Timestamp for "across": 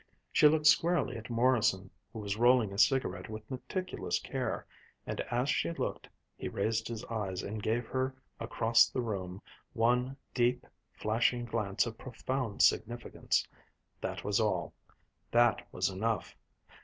8.39-8.87